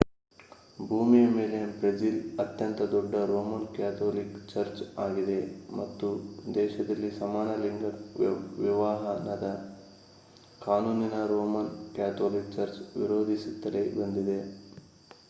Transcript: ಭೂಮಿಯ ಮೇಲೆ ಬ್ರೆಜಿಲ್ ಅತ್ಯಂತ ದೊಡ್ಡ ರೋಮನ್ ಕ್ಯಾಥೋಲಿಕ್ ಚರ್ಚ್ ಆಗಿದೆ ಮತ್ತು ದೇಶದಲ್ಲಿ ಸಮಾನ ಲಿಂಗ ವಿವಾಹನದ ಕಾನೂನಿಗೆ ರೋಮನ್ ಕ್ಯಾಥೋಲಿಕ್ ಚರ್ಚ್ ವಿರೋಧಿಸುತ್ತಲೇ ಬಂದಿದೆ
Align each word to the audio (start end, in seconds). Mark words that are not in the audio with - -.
ಭೂಮಿಯ 0.81 1.25
ಮೇಲೆ 1.33 1.57
ಬ್ರೆಜಿಲ್ 1.73 2.21
ಅತ್ಯಂತ 2.39 2.85
ದೊಡ್ಡ 2.93 3.13
ರೋಮನ್ 3.27 3.67
ಕ್ಯಾಥೋಲಿಕ್ 3.75 4.39
ಚರ್ಚ್ 4.47 4.81
ಆಗಿದೆ 4.97 5.37
ಮತ್ತು 5.71 6.07
ದೇಶದಲ್ಲಿ 6.55 7.09
ಸಮಾನ 7.19 7.49
ಲಿಂಗ 7.59 7.91
ವಿವಾಹನದ 8.59 9.49
ಕಾನೂನಿಗೆ 10.61 11.21
ರೋಮನ್ 11.27 11.71
ಕ್ಯಾಥೋಲಿಕ್ 11.93 12.51
ಚರ್ಚ್ 12.51 12.81
ವಿರೋಧಿಸುತ್ತಲೇ 12.95 13.83
ಬಂದಿದೆ 13.95 14.39